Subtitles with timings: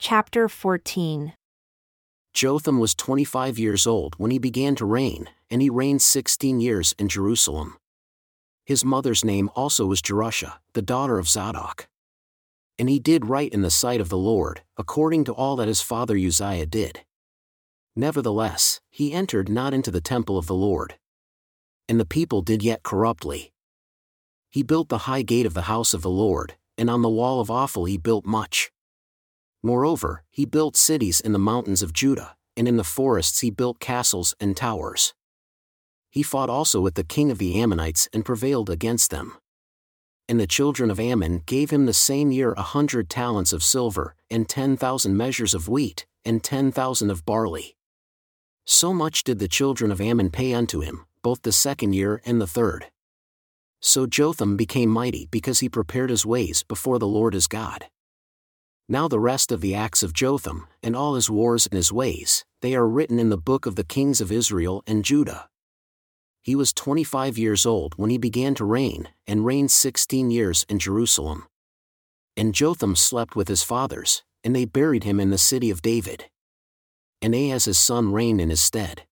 [0.00, 1.32] Chapter 14
[2.32, 6.94] Jotham was 25 years old when he began to reign, and he reigned 16 years
[7.00, 7.76] in Jerusalem.
[8.64, 11.88] His mother's name also was Jerusha, the daughter of Zadok.
[12.78, 15.82] And he did right in the sight of the Lord, according to all that his
[15.82, 17.00] father Uzziah did.
[17.96, 20.94] Nevertheless, he entered not into the temple of the Lord.
[21.88, 23.52] And the people did yet corruptly.
[24.48, 27.40] He built the high gate of the house of the Lord, and on the wall
[27.40, 28.70] of Ophel he built much.
[29.62, 33.80] Moreover, he built cities in the mountains of Judah, and in the forests he built
[33.80, 35.14] castles and towers.
[36.10, 39.34] He fought also with the king of the Ammonites and prevailed against them.
[40.28, 44.14] And the children of Ammon gave him the same year a hundred talents of silver,
[44.30, 47.76] and ten thousand measures of wheat, and ten thousand of barley.
[48.64, 52.40] So much did the children of Ammon pay unto him, both the second year and
[52.40, 52.86] the third.
[53.80, 57.86] So Jotham became mighty because he prepared his ways before the Lord his God.
[58.90, 62.46] Now the rest of the acts of Jotham, and all his wars and his ways,
[62.62, 65.50] they are written in the book of the kings of Israel and Judah.
[66.40, 70.64] He was twenty five years old when he began to reign, and reigned sixteen years
[70.70, 71.44] in Jerusalem.
[72.34, 76.30] And Jotham slept with his fathers, and they buried him in the city of David.
[77.20, 79.02] And Ahaz his son reigned in his stead.